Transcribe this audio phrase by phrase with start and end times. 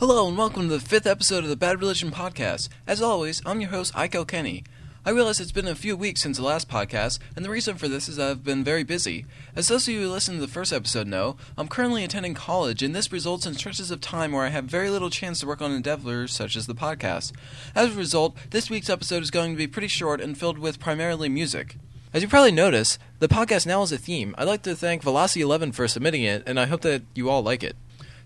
[0.00, 2.68] Hello and welcome to the fifth episode of the Bad Religion Podcast.
[2.86, 4.62] As always, I'm your host, Iko Kenny.
[5.04, 7.88] I realize it's been a few weeks since the last podcast, and the reason for
[7.88, 9.26] this is I've been very busy.
[9.56, 12.80] As those of you who listened to the first episode know, I'm currently attending college,
[12.80, 15.60] and this results in stretches of time where I have very little chance to work
[15.60, 17.32] on endeavors such as the podcast.
[17.74, 20.78] As a result, this week's episode is going to be pretty short and filled with
[20.78, 21.74] primarily music.
[22.14, 24.32] As you probably noticed, the podcast now has a theme.
[24.38, 27.64] I'd like to thank Velocity11 for submitting it, and I hope that you all like
[27.64, 27.74] it.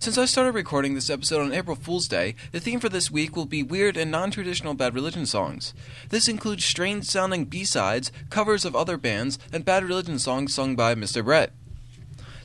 [0.03, 3.37] Since I started recording this episode on April Fool's Day, the theme for this week
[3.37, 5.75] will be weird and non traditional Bad Religion songs.
[6.09, 10.75] This includes strange sounding B sides, covers of other bands, and Bad Religion songs sung
[10.75, 11.25] by Mr.
[11.25, 11.53] Brett.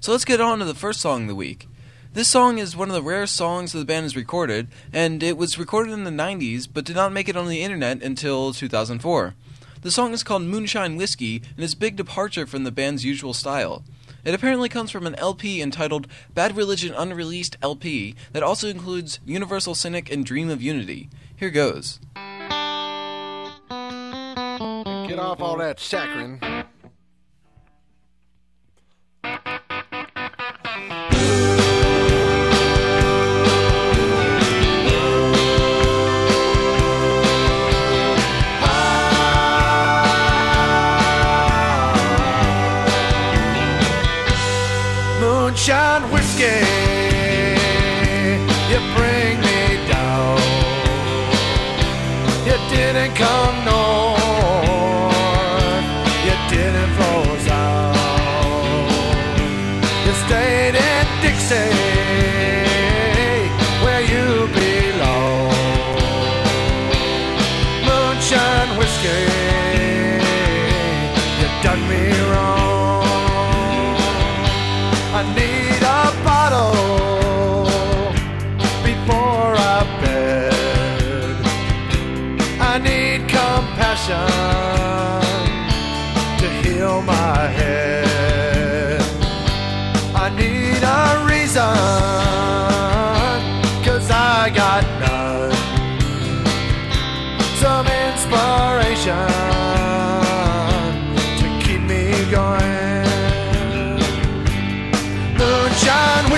[0.01, 1.67] So let's get on to the first song of the week.
[2.13, 5.57] This song is one of the rarest songs the band has recorded, and it was
[5.57, 9.33] recorded in the 90s but did not make it on the internet until 2004.
[9.81, 13.33] The song is called Moonshine Whiskey and is a big departure from the band's usual
[13.33, 13.83] style.
[14.27, 19.75] It apparently comes from an LP entitled Bad Religion Unreleased LP that also includes Universal
[19.75, 21.09] Cynic and Dream of Unity.
[21.37, 21.99] Here goes.
[22.11, 22.27] Get
[25.17, 26.66] off all that saccharin.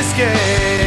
[0.01, 0.78] Moonshine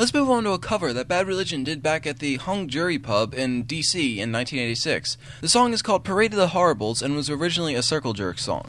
[0.00, 2.98] Let's move on to a cover that Bad Religion did back at the Hung Jury
[2.98, 5.18] Pub in DC in 1986.
[5.42, 8.66] The song is called Parade of the Horribles and was originally a Circle Jerk song.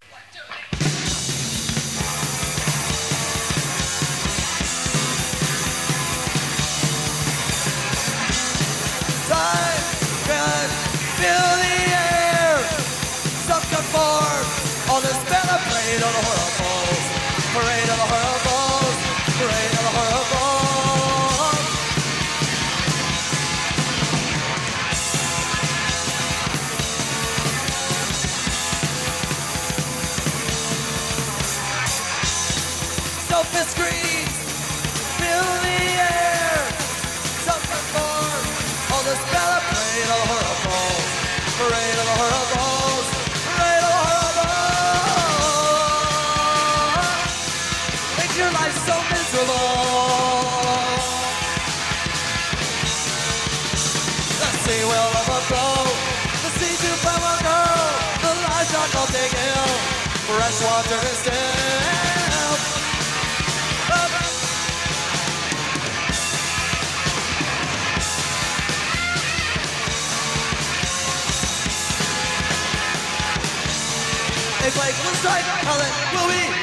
[74.64, 76.61] If like will strike, how then will like?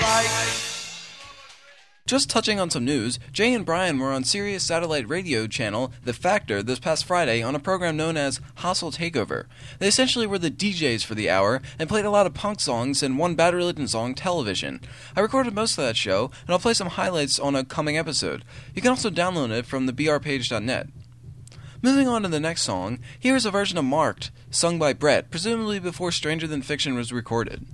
[2.09, 6.15] Just touching on some news, Jay and Brian were on Sirius satellite radio channel The
[6.15, 9.45] Faction this past Friday on a program known as Hostile Takeover.
[9.79, 13.03] They essentially were the DJs for the hour and played a lot of punk songs
[13.03, 14.81] and one Bad Religion song television.
[15.15, 18.43] I recorded most of that show, and I'll play some highlights on a coming episode.
[18.75, 20.89] You can also download it from the brpage.net.
[21.83, 25.31] Moving on to the next song, here is a version of Marked, sung by Brett,
[25.31, 27.67] presumably before Stranger Than Fiction was recorded.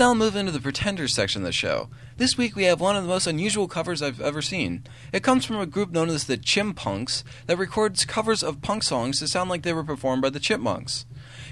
[0.00, 1.90] Now move into the Pretenders section of the show.
[2.16, 4.84] This week we have one of the most unusual covers I've ever seen.
[5.12, 9.18] It comes from a group known as the Chimpunks that records covers of punk songs
[9.18, 11.04] to sound like they were performed by the Chipmunks.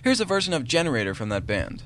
[0.03, 1.83] Here's a version of Generator from that band.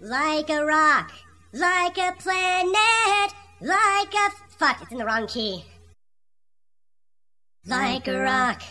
[0.00, 1.12] Like a rock,
[1.52, 4.30] like a planet, like a.
[4.56, 5.62] Fuck, it's in the wrong key.
[7.66, 8.62] Like a rock,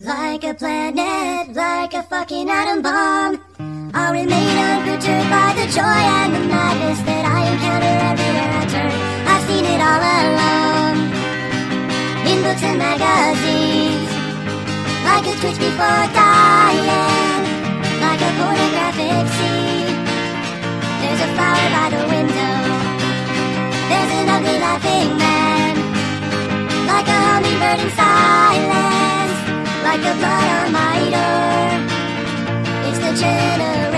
[0.00, 3.73] like a planet, like a fucking atom bomb.
[3.96, 8.90] I'll remain unperturbed by the joy and the madness that I encounter everywhere I turn.
[9.22, 11.14] I've seen it all along,
[12.26, 14.10] in books and magazines.
[15.06, 17.46] Like a twitch before dying,
[18.02, 19.94] like a pornographic scene.
[20.98, 22.56] There's a flower by the window.
[23.94, 25.74] There's an ugly laughing man.
[26.90, 29.38] Like a hummingbird in silence.
[29.86, 31.93] Like the blood on my door.
[33.16, 33.93] It's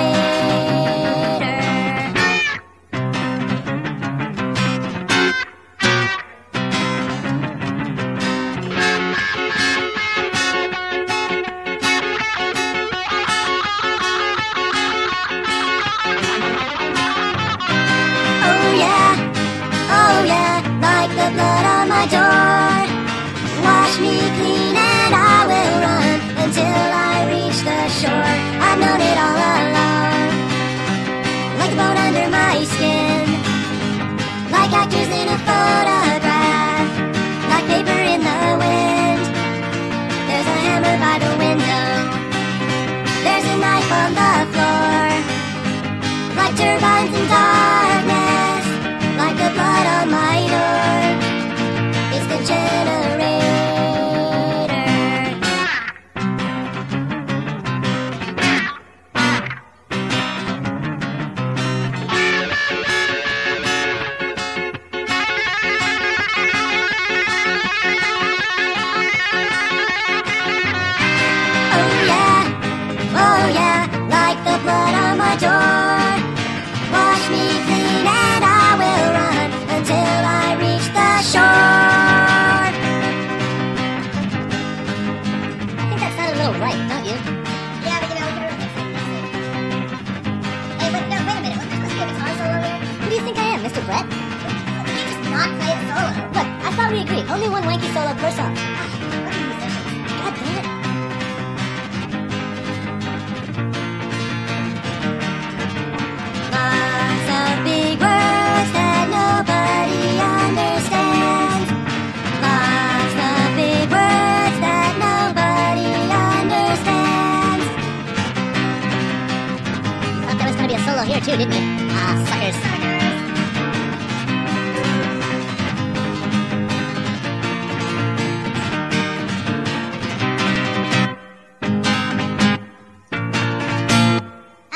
[121.29, 121.41] I'm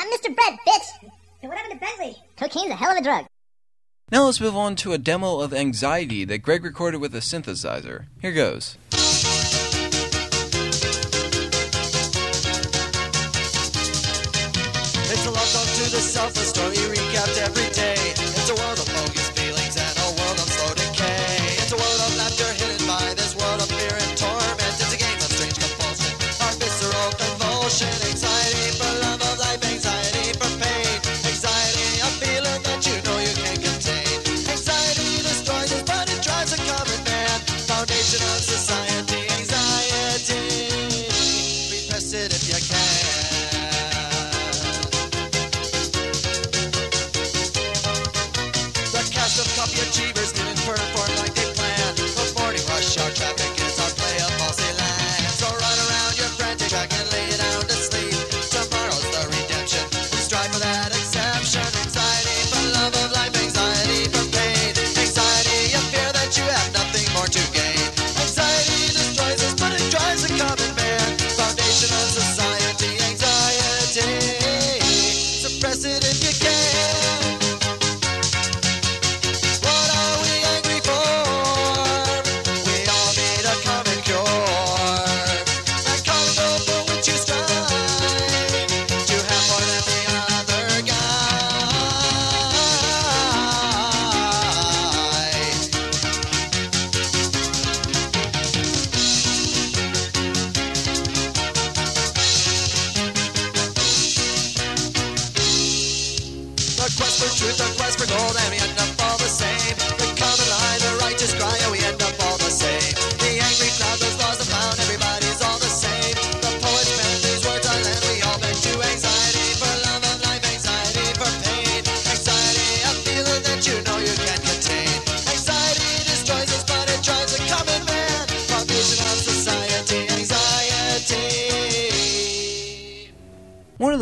[0.09, 0.35] Mr.
[0.35, 1.09] too, Bitch.
[1.39, 2.17] What happened to Bentley?
[2.35, 3.27] Cocaine's a hell of a drug.
[4.11, 8.07] Now let's move on to a demo of Anxiety that Greg recorded with a synthesizer.
[8.21, 8.75] Here goes.
[16.13, 17.90] yourself a story recapped every day.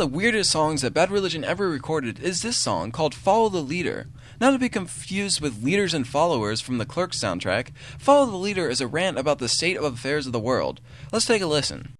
[0.00, 4.06] the weirdest songs that Bad Religion ever recorded is this song called Follow the Leader.
[4.40, 8.70] Not to be confused with Leaders and Followers from the Clerks soundtrack, Follow the Leader
[8.70, 10.80] is a rant about the state of affairs of the world.
[11.12, 11.98] Let's take a listen.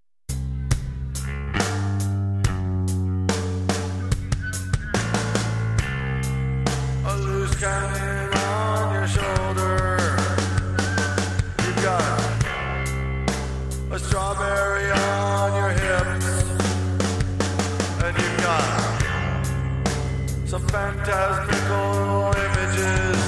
[20.47, 23.23] some fantastical images,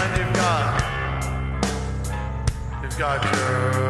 [0.00, 0.82] and you've got
[2.82, 3.86] you've got your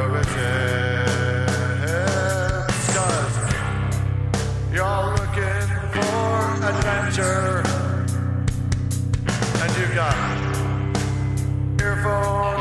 [4.77, 6.35] you're looking for
[6.69, 7.63] adventure,
[9.63, 10.17] and you've got
[11.81, 12.56] earphones.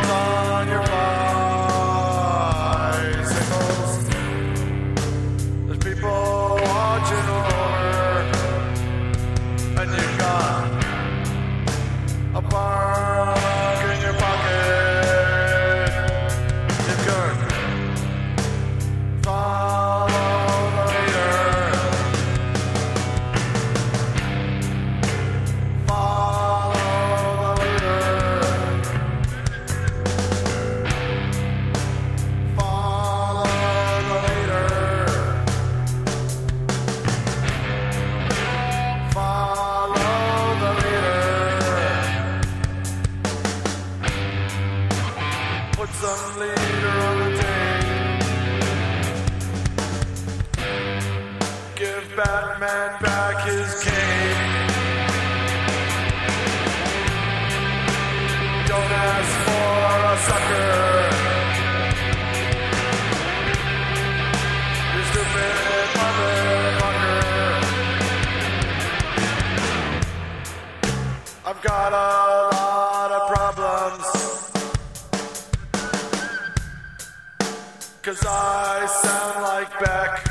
[78.06, 80.28] Cause I sound like Beck.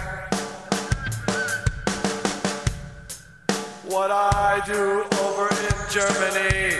[3.85, 6.77] What I do over in Germany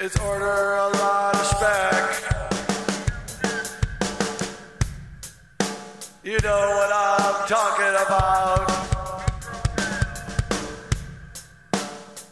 [0.00, 2.04] is order a lot of spec.
[6.24, 8.70] You know what I'm talking about.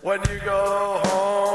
[0.03, 1.52] When you go home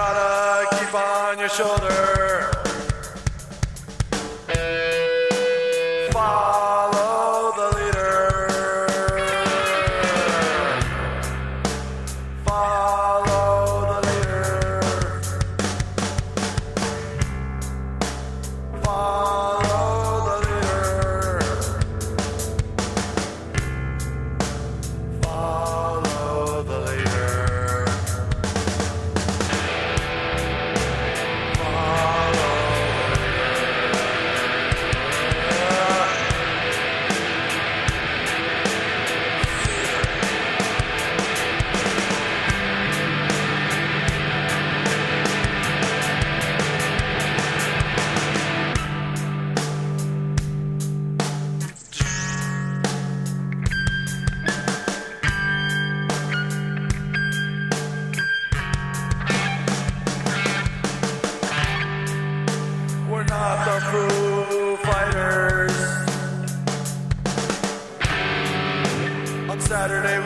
[0.00, 2.19] gotta keep on your shoulder.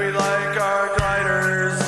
[0.04, 1.80] We like our gliders.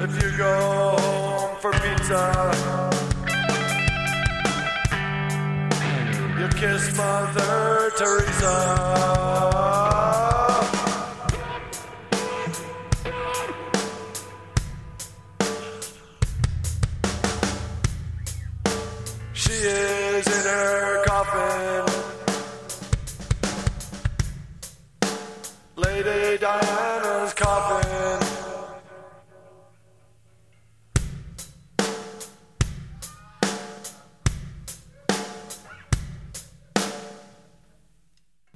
[0.00, 2.24] If you go home for pizza,
[6.38, 9.49] you kiss Mother Teresa.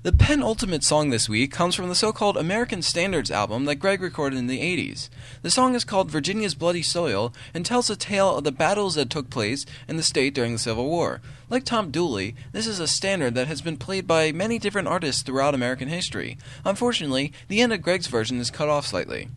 [0.05, 4.03] The penultimate song this week comes from the so called American Standards album that Greg
[4.03, 5.09] recorded in the 80s.
[5.41, 9.09] The song is called Virginia's Bloody Soil and tells a tale of the battles that
[9.09, 11.23] took place in the state during the Civil War.
[11.49, 15.23] Like Tom Dooley, this is a standard that has been played by many different artists
[15.23, 16.37] throughout American history.
[16.67, 19.31] Unfortunately, the end of Greg's version is cut off slightly.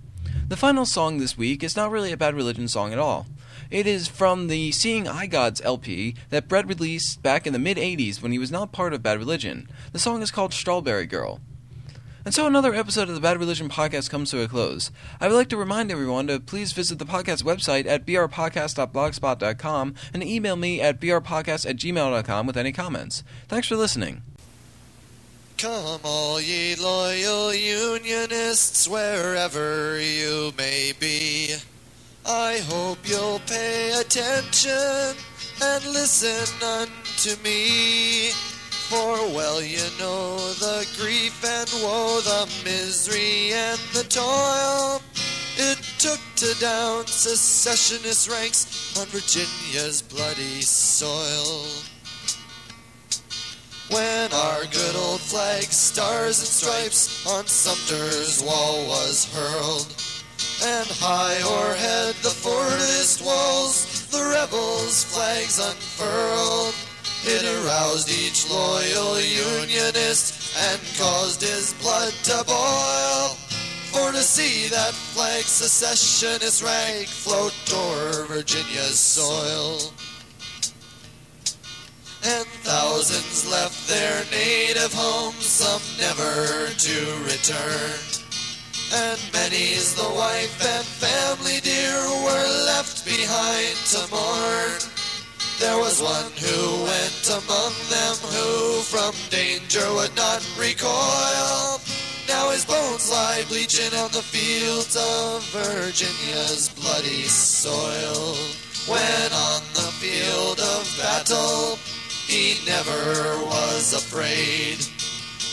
[0.49, 3.25] The final song this week is not really a Bad Religion song at all.
[3.69, 7.77] It is from the Seeing Eye Gods LP that Brett released back in the mid
[7.77, 9.67] 80s when he was not part of Bad Religion.
[9.91, 11.41] The song is called Strawberry Girl.
[12.23, 14.91] And so another episode of the Bad Religion podcast comes to a close.
[15.21, 20.23] I would like to remind everyone to please visit the podcast website at brpodcast.blogspot.com and
[20.23, 23.23] email me at brpodcast at gmail.com with any comments.
[23.47, 24.23] Thanks for listening.
[25.57, 31.55] Come, all ye loyal Unionists, wherever you may be.
[32.27, 35.15] I hope you'll pay attention
[35.63, 38.31] and listen unto me.
[38.89, 45.01] For well you know the grief and woe, the misery and the toil
[45.59, 51.65] it took to down secessionist ranks on Virginia's bloody soil.
[53.89, 59.87] When our good old flag, stars and stripes, on Sumter's wall was hurled,
[60.63, 66.75] and high o'erhead the fortest walls, the rebels' flags unfurled.
[67.23, 73.37] It aroused each loyal Unionist and caused his blood to boil.
[73.91, 79.79] For to see that flag secessionist rag float o'er Virginia's soil
[82.27, 88.16] and thousands left their native homes, some never to return.
[88.93, 94.79] And many's the wife and family dear were left behind to mourn.
[95.59, 101.81] There was one who went among them who from danger would not recoil.
[102.29, 108.35] Now his bones lie bleaching on the fields of Virginia's bloody soil.
[108.87, 111.77] When on the field of battle,
[112.27, 114.79] he never was afraid.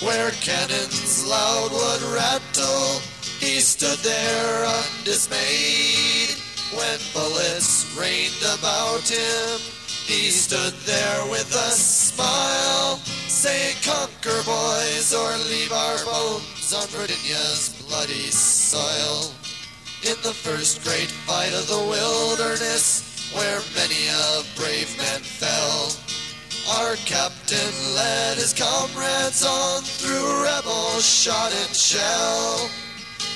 [0.06, 3.00] Where cannons loud would rattle,
[3.44, 6.32] he stood there undismayed.
[6.72, 9.60] When bullets rained about him,
[10.08, 12.96] he stood there with a smile,
[13.28, 19.30] saying conquer boys or leave our bones on Virginia's bloody soil.
[20.02, 25.92] In the first great fight of the wilderness, where many a brave man fell,
[26.80, 32.70] our captain led his comrades on through rebel shot and shell.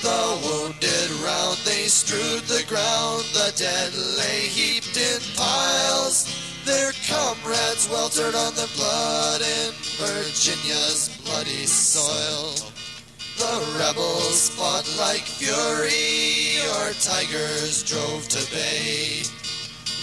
[0.00, 6.62] The wounded round they strewed the ground, the dead lay heaped in piles.
[6.64, 12.54] Their comrades weltered on the blood in Virginia's bloody soil.
[13.38, 19.22] The rebels fought like fury, or tigers drove to bay.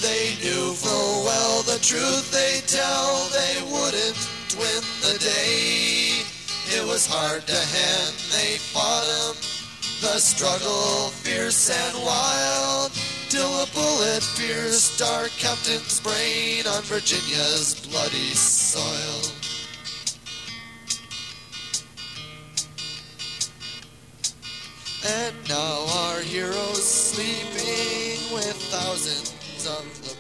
[0.01, 4.19] They knew full well the truth they tell, they wouldn't
[4.59, 6.19] win the day.
[6.67, 9.54] It was hard to hand, they fought 'em.
[10.01, 12.91] The struggle fierce and wild,
[13.29, 19.31] till a bullet pierced our captain's brain on Virginia's bloody soil.
[25.07, 30.15] And now our heroes sleeping with thousands of the